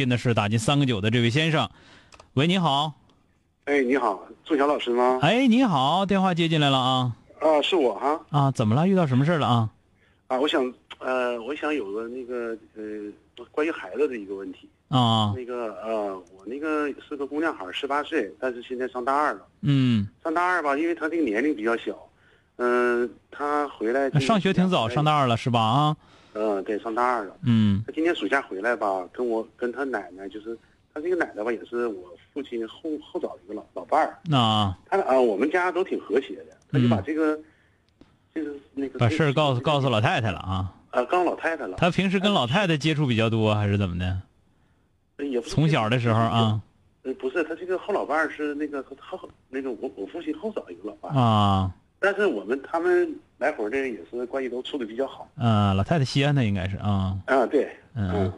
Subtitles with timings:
[0.00, 1.68] 进的是打进三个九的这位先生，
[2.32, 2.94] 喂，你好，
[3.66, 5.18] 哎，你好，朱晓老师吗？
[5.20, 8.88] 哎，你好，电话接进来了啊啊，是我哈啊，怎么了？
[8.88, 9.68] 遇到什么事了啊？
[10.28, 19.40] 啊，我想呃，我想有个那个呃，关于孩子的一个问题啊，那个呃，我那个是个姑娘孩，十八岁，但是现在上大二了。
[19.60, 21.94] 嗯，上大二吧，因为她这个年龄比较小，
[22.56, 25.60] 嗯、她回来上学挺早，上大二了是吧？
[25.60, 25.96] 啊，
[26.34, 27.36] 嗯，对，上大二了。
[27.42, 30.56] 嗯他今年暑假回来吧，跟我跟他奶奶，就是
[30.94, 34.18] 他这个奶奶吧，也是我父亲后后找的一个老老伴儿。
[34.24, 37.38] 那她啊、我们家都挺和谐的，他就把嗯这个，
[38.34, 40.72] 就是那个把事儿告诉告诉老太太了啊。
[40.90, 41.76] 啊，告诉老太太了。
[41.78, 44.20] 他平时跟老太太接触比较多，还是怎么的？
[45.16, 46.60] 呃也不从小的时候啊
[47.02, 55.30] 呃，不是，他这个后老伴儿是那个他后那个我我父亲后找一个老伴儿，啊但是我们他们来回的也是关系都处的比较好。
[55.36, 57.16] 啊，老太太西安的应该是啊。
[57.26, 58.32] 啊，对，嗯。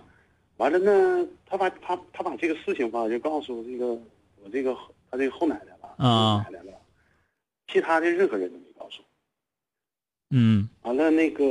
[0.56, 4.76] 完了呢，他把他他把这个事情吧就告诉这个我这个
[5.10, 6.44] 他这个后奶奶了，啊。
[6.50, 6.78] 奶奶了，
[7.68, 9.02] 其他的任何人都没告诉。
[10.30, 10.68] 嗯。
[10.82, 11.44] 完了那个，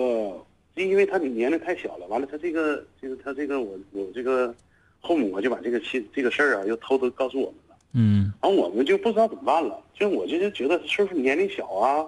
[0.76, 4.54] 就因为他年龄太小了，完了他这个这个他这个我我这个
[5.00, 7.71] 后母啊就把这个亲这个事儿啊又偷偷告诉我们了。
[7.94, 12.04] 嗯然后我们就不知道怎么办了，就我就是觉得是不是年龄小啊，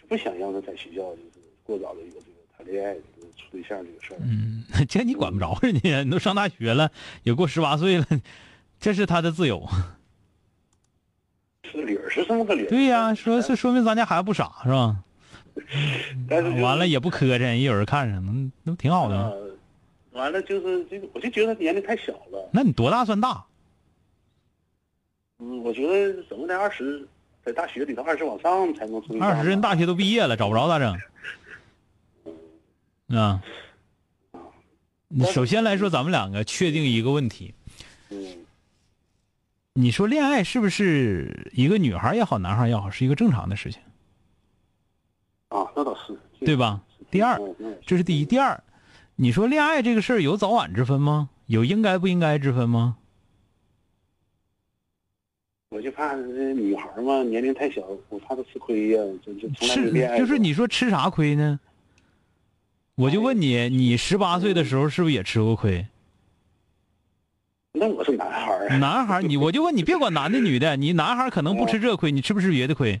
[0.00, 4.18] 就不想让他在学校就是过早的一个这个谈恋爱、这个处对象这个事儿。
[4.22, 6.90] 嗯， 这你管不着人家，你都上大学了，
[7.22, 8.06] 也过十八岁了，
[8.78, 9.66] 这是他的自由。
[11.70, 12.68] 是理儿是这么个理儿。
[12.68, 14.96] 对呀、说是说明咱家孩子不傻是吧？
[16.28, 19.30] 但是就是完了也不磕碜，也有人看上，那那不挺好的吗？
[19.32, 19.44] 呃
[20.12, 22.48] 完了就是这个，我就觉得他年龄太小了。
[22.52, 23.44] 那你多大算大？
[25.38, 27.06] 嗯，我觉得怎么在二十，
[27.44, 30.96] 在大学里头二十往上才能从二十人大学都毕业了，找不着咋整？
[33.18, 33.42] 啊，
[35.08, 37.54] 你首先来说，咱们两个确定一个问题，
[38.10, 38.38] 嗯
[39.76, 43.82] 你说恋爱是不是一个女孩也好，男孩也好，是一个正常的事情，
[45.48, 46.80] 啊，那倒是对吧？
[47.10, 47.36] 第二，
[47.84, 48.24] 这是第一。
[48.24, 48.62] 第二，
[49.16, 51.28] 你说恋爱这个事儿有早晚之分吗？
[51.46, 52.96] 有应该不应该之分吗？
[55.74, 61.58] 我就怕这女孩嘛，年龄太小，我怕她吃亏呀，就就从来没恋爱吃，就是你说吃啥亏呢？
[62.94, 65.84] 我就问你，你十八岁的时候是不是也吃过亏？
[67.72, 73.00] 那我是男孩儿啊，男孩儿，你我就问你，别管男的女的，你男孩儿可能不吃这亏，你吃不吃别的亏？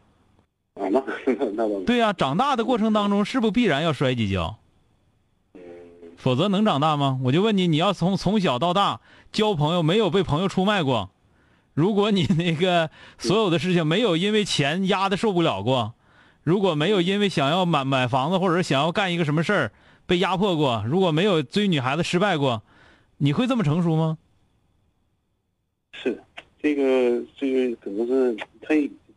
[0.74, 1.00] 啊，那
[1.32, 4.58] 那那倒对呀、长大的过程当中，是不是必然要摔几跤？
[6.16, 7.20] 否则能长大吗？
[7.22, 11.10] 我就问你，你要从从小到大交朋友，没有被朋友出卖过？
[11.74, 15.94] 如果你那个所有的事情没有因为钱压的受不了过，
[16.42, 19.72] 如果没有因为想要买买房子或者是想要干一个什么事儿
[20.06, 22.62] 被压迫过，如果没有追女孩子失败过，
[23.18, 24.18] 你会这么成熟吗？
[25.92, 26.22] 是
[26.62, 28.74] 这个这个可能是他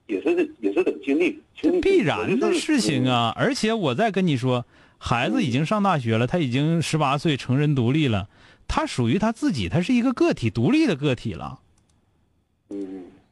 [0.08, 3.08] 也是也是等经历，这必然的事情。
[3.08, 3.34] 啊！
[3.36, 4.66] 而且我再跟你说，
[4.98, 8.30] 孩子已经上大学了，他已经十八岁，成人独立了，
[8.68, 11.60] 他属于他自己，他是一个个体，独立的个体了。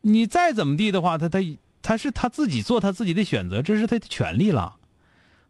[0.06, 1.40] 嗯你再怎么地的话，他他
[1.82, 4.76] 他是他自己做他自己的选择，这是他的权利了。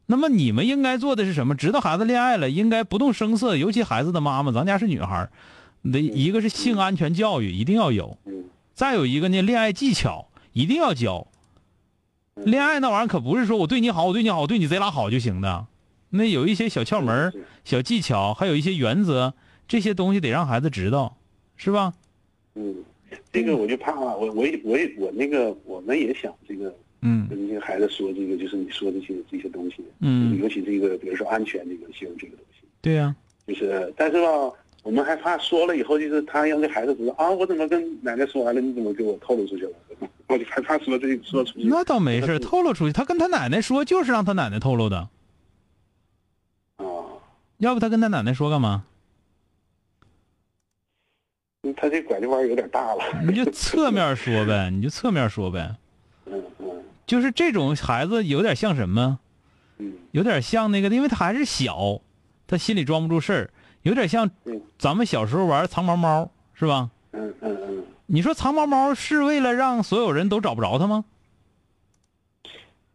[0.05, 1.55] 那么你们应该做的是什么？
[1.55, 5.31] 知道孩子恋爱了，应该不动声色，尤其孩子的妈妈，咱家是女孩儿，
[5.91, 11.27] 的一个是性安全教育一定要有，嗯再有一个呢，恋爱技巧一定要教。
[12.35, 15.65] 恋爱那玩意儿可不是说我对你好，我对你好，我对你贼拉好就行的，
[16.09, 19.33] 那有一些小窍门小技巧，还有一些原则，
[19.67, 21.17] 这些东西得让孩子知道，
[21.57, 21.93] 是吧？
[22.55, 22.75] 嗯，
[23.31, 27.27] 这个我就怕我我也我也我那个我们也想这个嗯。
[27.29, 30.37] 跟这个孩子说这个就是你说的这些这些东西，嗯。
[30.39, 33.15] 尤其这个比如说安全这个性这个东西，对呀、
[33.47, 34.27] 就是但是吧，
[34.83, 39.71] 我们害怕说了以后，就是他让这孩子知道啊，我怎么跟奶奶说完了，你怎么给我透露出去了？
[40.27, 41.65] 我就害怕说这说出去。
[41.65, 45.09] 那倒没事，透露出去，他跟他奶奶说就是让他奶奶透露的，
[46.77, 46.85] 啊，
[47.57, 48.85] 要不他跟他奶奶说干嘛？
[51.73, 53.03] 他这拐这弯儿有点大了。
[53.27, 55.75] 你就侧面说呗，你就侧面说呗。
[56.25, 56.67] 嗯嗯
[57.05, 59.19] 就是这种孩子有点像什么？
[59.77, 61.99] 嗯有点像那个，因为他还是小，
[62.47, 63.49] 他心里装不住事儿，
[63.83, 66.89] 有点像嗯咱们小时候玩藏猫猫，是吧？
[67.11, 71.05] 嗯嗯嗯，你说藏猫猫是为了让所有人都找不着他吗？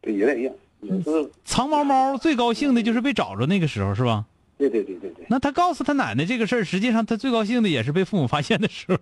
[0.01, 4.25] 对，有点像，有时候藏猫猫最高兴的就是被找着那个时候，是吧？
[4.69, 5.27] 对对对对对。
[5.31, 8.99] 那他告诉他奶奶这个事儿，实际上他最高兴的也是被父母发现的时候。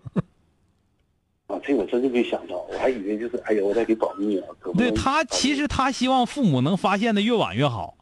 [1.48, 4.46] 啊，这我真是没想到，我还以为就是哎呀，我再给保密啊。
[4.60, 7.96] 可不能对他，其实他希望父母能发现的越晚越好，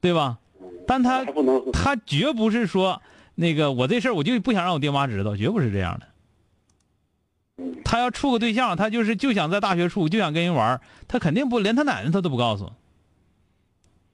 [0.00, 0.38] 对吧？
[0.86, 3.00] 但他不能他绝不是说
[3.34, 6.06] 那个我这事儿我就不想让我爹妈知道，绝不是这样的。
[7.84, 12.72] 他要处个对象，他就是就想在大学处，就想跟人玩他肯定不连他奶奶他都不告诉，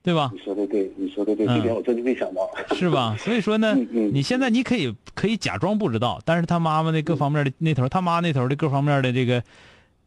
[0.05, 0.31] 对吧？
[0.35, 2.49] 你说的对，你说的对，嗯这点我真是没想到。
[2.77, 3.17] 是吧？
[3.19, 3.75] 所以说呢
[4.12, 9.43] 你现在你可以可以假装不知道，但是他妈妈的各方面的那头，他妈那头的各方面的这个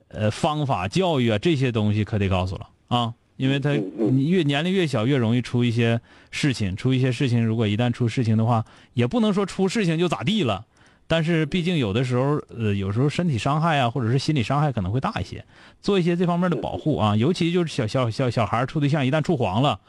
[0.10, 6.00] 呃方法教育啊这些东西可得告诉了啊，因为他越年龄越小越容易出一些
[6.30, 8.64] 事情，出一些事情，如果一旦出事情的话，
[8.94, 10.64] 也不能说出事情就咋地了。
[11.08, 15.46] 但是毕竟有的时候，呃，有时候身体伤害啊，或者是心理伤害可能会大一些，
[15.82, 19.80] 做一些这方面的保护啊，尤其就是小小小小孩处对象，一旦处黄了，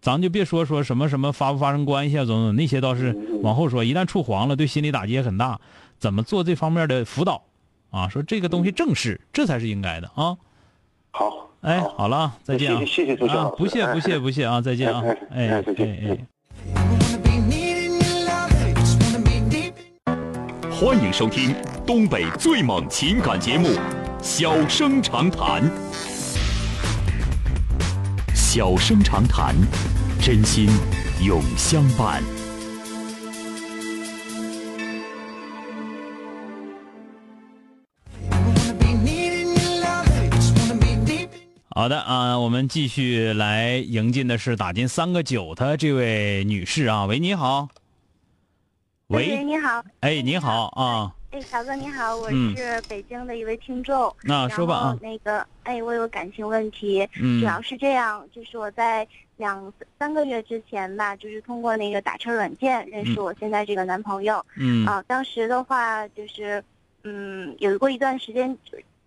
[0.00, 3.84] 咱就别说说什么什么发不发生关系啊，总总那些倒是往后说。
[3.84, 5.60] 一旦处黄了，对心理打击也很大。
[5.98, 7.42] 怎么做这方面的辅导
[7.90, 8.08] 啊？
[8.08, 10.36] 说这个东西正视，这才是应该的啊！
[11.10, 12.80] 好，哎，好好了啊，再见啊！
[12.80, 14.60] 谢谢谢谢啊不谢不谢不谢啊！
[14.60, 15.02] 再见啊！
[15.30, 16.26] 哎哎哎
[20.78, 21.54] 欢迎收听
[21.86, 23.68] 东北最猛情感节目
[24.20, 25.62] 《小生长谈》。
[28.34, 29.54] 小生长谈，
[30.20, 30.68] 真心
[31.24, 32.22] 永相伴。
[41.70, 47.68] 好的啊，我们继续来迎进的是打进三个九的这位女士啊，喂，你好。
[49.08, 54.12] 喂，你好，哎，你好啊，哎，小哥你好，我嗯是北京的一位听众。
[54.22, 59.06] 那说吧啊，那个，哎，我有感情问题，嗯主要是这样，就是我在
[59.36, 64.44] 两三个月之前吧，就是通过那个打车软件认识我现在这个男朋友。
[64.56, 66.60] 嗯啊，当时的话就是，
[67.04, 68.58] 嗯，有过一段时间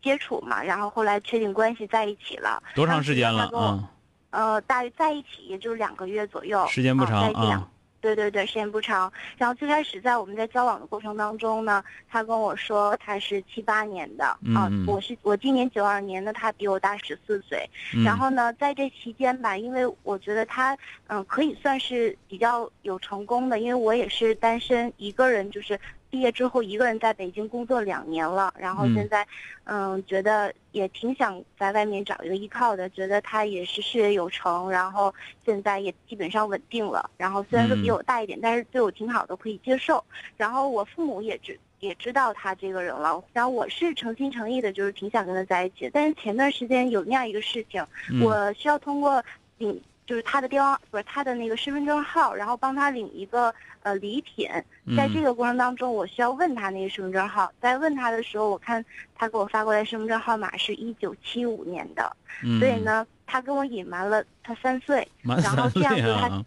[0.01, 2.63] 接触嘛，然后后来确定关系在一起了。
[2.73, 3.91] 多长时间了啊？
[4.29, 7.69] 呃，大约在一起也就两个月左右，时间不长啊。
[8.01, 9.11] 对对对，时间不长。
[9.37, 14.25] 然后最开始在我们在交往的过程当中呢，他跟我说他是七八年的
[14.55, 17.69] 啊我是我今年九二年的，他比我大十四岁。
[17.93, 29.27] 嗯然后呢，在这期间吧，因为我觉得他嗯可以算是比较有成功的，因为我也是单身一个人，就是毕业之后一个人在北京工作两年了，然后嗯现在
[29.65, 35.13] 嗯觉得也挺想在外面找一个依靠的，觉得他也是事业有成，然后
[35.45, 40.03] 现在也基本上稳定了，然后虽然说比嗯我大一点，但是对我挺好的，可以接受。
[40.35, 45.89] 然后我父母也知也知道他这个人了，然后我是诚心诚意的，就是挺想跟他在一起。
[45.93, 49.23] 但是前段时间有那样一个事情，嗯我需要通过
[49.59, 49.79] 领
[50.09, 54.49] 就是他的电话不是他的那个身份证号，然后帮他领一个呃礼品。
[54.97, 57.53] 在这嗯个过程当中，我需要问他那个身份证号。
[57.61, 62.11] 在问他的时候，我看他给我发过来身份证号码是一九七五年的，
[62.43, 65.07] 嗯所以呢，他跟我隐瞒了他三岁。
[65.21, 66.45] 然后这样子他啊，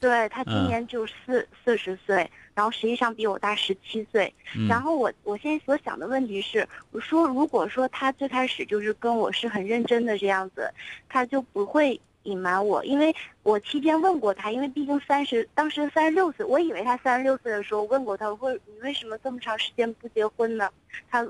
[0.00, 4.34] 对他今嗯年就四四十岁，然后实际上比我大十七岁。
[4.56, 10.68] 嗯然后我我现在所想的问题是，我说如果说他最开始就是跟我是很认真的这样子，
[11.08, 20.68] 他就不会隐瞒我，因为我期间问过他，因为毕竟三十当时三十六岁，我以为他三十六岁的时候问过他，我说你为什么这么长时间不结婚呢？
[21.10, 21.26] 他，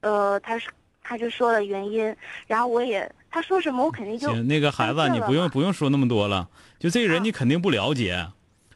[0.00, 0.68] 呃，他是
[1.02, 2.14] 他就说了原因，
[2.46, 8.28] 然后我也他说什么我肯定就行，那个孩子啊，你不用不用说那么多了，就这个人啊你肯定不了解，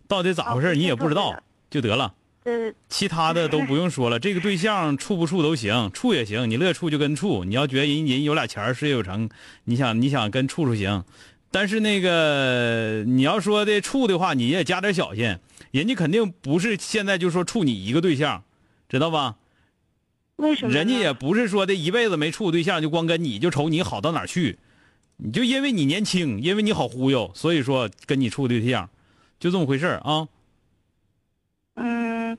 [0.06, 2.14] 到底咋回事哦你也不知道就得了。
[2.44, 7.44] 呃其他的都不用说了，这个对象处不处都行，处也行，你乐处就跟处。
[7.44, 9.30] 你要觉得人人有俩钱儿事业有成，
[9.62, 11.04] 你想你想跟处处行，
[11.52, 15.38] 但是那个你要说的处的话，你也加点小心，
[15.70, 18.42] 人家肯定不是现在就说处你一个对象，
[18.88, 19.36] 知道吧？
[20.36, 20.72] 为什么？
[20.72, 24.58] 人家也不是说的一辈子没处对象就光跟你就瞅你好到哪儿去，
[25.18, 28.88] 你就因为你年轻，因为你好忽悠，所以说跟你处对象，
[29.38, 30.26] 就这么回事儿啊。
[31.74, 32.36] 嗯，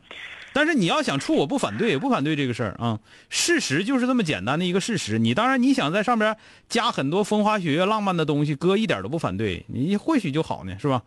[0.54, 3.00] 但是你要想处，我不反对，不反对这个事儿啊。
[3.30, 5.18] 事实就是这么简单的一个事实。
[5.18, 6.38] 你当然你想在上边
[6.70, 11.02] 加很多风花雪月、浪漫的东西，哥一点都不反对，你或许就好呢，是吧？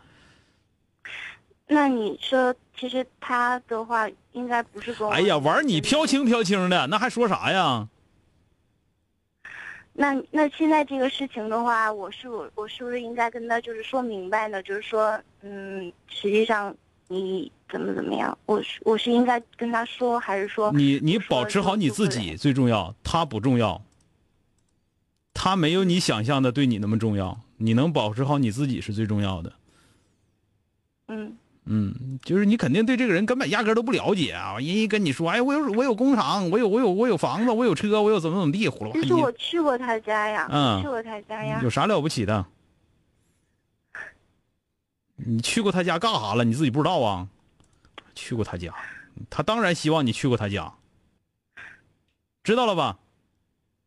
[1.69, 5.13] 那你说，其实他的话应该不是跟我。
[5.13, 7.89] 哎呀，玩你飘轻飘轻的，那还说啥呀？
[9.93, 14.63] 那那现在这个事情的话，我是我我是不是应该跟他就是说明白呢？
[14.63, 16.73] 就是说，嗯，实际上
[17.09, 18.37] 你怎么怎么样？
[18.47, 23.81] 我是我是应该跟他说，还是说你你保持好你自己最重要，他不重要。
[25.35, 29.53] 他没有你想象的对你那么重要，你能保持好你自己是最重要的。
[31.09, 31.37] 嗯
[31.67, 34.55] 嗯，就是你肯定对这个人根本压根儿都不了解啊！
[34.55, 41.69] 人一跟你说，哎，我有我有工厂，我有我有我有房子，我有车，我有怎么怎么地，呼噜其实我，去过他家呀，嗯去过他家呀有。
[41.69, 42.47] 啥了不起的？
[45.27, 46.45] 你去过他家干啥了？
[46.45, 47.27] 你自己不知道啊？
[48.15, 48.73] 去过他家，
[49.29, 50.73] 他当然希望你去过他家，
[52.43, 52.99] 知道了吧？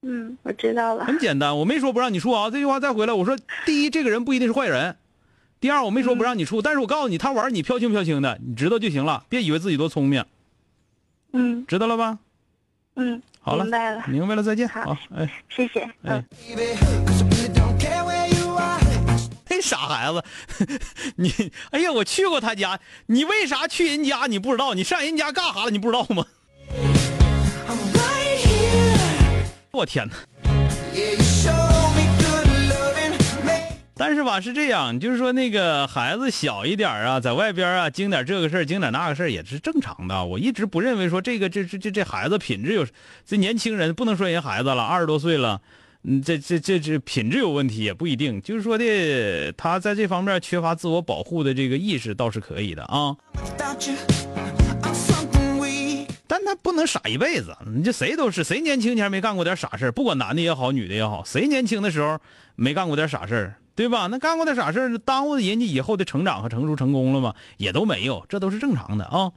[0.02, 1.04] 嗯，我知道了。
[1.04, 2.50] 很简单，我没说不让你处啊。
[2.52, 4.94] 这句话再回来，我说第一，这个人不一定是坏人；
[5.60, 10.24] 第二，我没说不让你处，但是我告诉你，他玩你飘轻飘轻的，你知道就行了，别以为自己多聪明，
[11.34, 12.20] 嗯知道了吧？
[12.96, 14.68] 嗯，好了，明白了，明白了，再见。
[14.68, 15.82] 好好，哎谢谢。
[16.04, 16.26] 哎嗯，
[19.60, 20.24] 嘿，傻孩子，
[21.18, 24.26] 你哎呀，我去过他家，你为啥去人家？
[24.26, 24.74] 你不知道？
[24.74, 25.70] 你上人家干啥了？
[25.70, 26.26] 你不知道吗.
[29.72, 30.14] 我天哪
[33.96, 40.24] 但是吧，是这样，就是说那个孩子小一点啊，在外边啊，经点这个事儿，经点那个事儿也是正常的。
[40.24, 42.88] 我一直不认为说这个这这这这孩子品质有，
[43.26, 45.62] 这年轻人不能说人孩子了，二十多岁了，
[46.04, 48.42] 嗯，这这这这品质有问题也不一定。
[48.42, 53.16] 就是说的，他在这方面缺乏自我保护的这个意识倒是可以的啊.
[56.26, 57.56] 但他不能傻一辈子。
[57.66, 62.20] 你这谁都是，谁年轻前没干过点傻事儿不管男的也好，女的也好，谁年轻的时候
[62.56, 64.08] 没干过点傻事儿对吧？
[64.08, 67.34] 那干过点傻事儿耽误人家以后的成长和成熟成功了吗？
[67.58, 69.32] 也都没有，这都是正常的啊。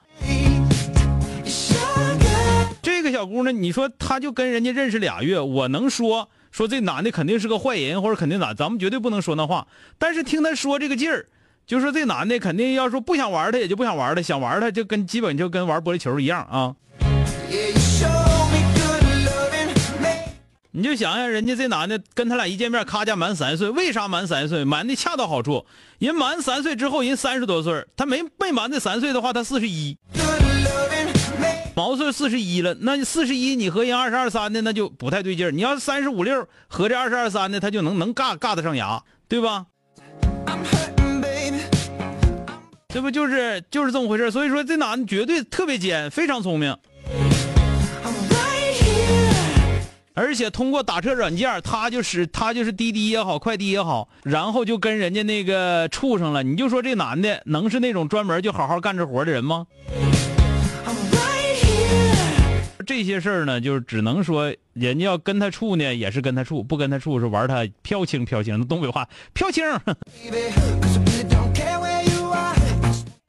[2.83, 8.55] 这个小姑娘，你说她就跟人家认识俩月，我能说说这男的肯定是个坏人，或者肯定咋？
[8.55, 9.67] 咱们绝对不能说那话。
[9.99, 11.27] 但是听他说这个劲儿，
[11.67, 16.77] 就说这男的肯定要说不想玩他，也就不想玩了；想玩他，就跟基本就跟玩玻璃球一样啊。
[20.75, 24.65] 你就想想，人家这男的跟他俩一见面，咔家满三岁，为啥满三岁？
[24.65, 25.67] 满的恰到好处。
[25.99, 29.97] 人满三岁之后，人三十多岁，他没没满这三岁的话，他四十一，
[31.75, 32.75] 毛岁四十一了。
[32.81, 35.51] 那四十一，你和人二十二三的，那就不太对劲儿。
[35.51, 39.67] 你要三十五六和这二十二三的，他就能能尬尬得上牙，对吧？
[42.89, 46.77] 这不就是就是这么回事所以说，这男的绝对特别尖，非常聪明。
[50.15, 56.43] 而且通过打车软件，他就是他就是滴滴也好，快滴也好，然后就跟人家那个处上了。
[56.43, 59.67] 你就说这男的能是那种专门就好好干这活的人吗？
[62.83, 68.67] 这些事儿呢，就是只能说人家要跟他处呢，也是跟他处；不跟他处是玩他飘轻飘轻。
[68.67, 69.65] 东北话飘轻。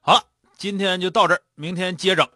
[0.01, 0.23] 好了，
[0.57, 2.27] 今天就到这儿，明天接整。